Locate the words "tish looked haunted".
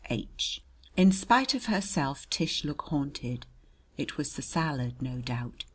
2.31-3.45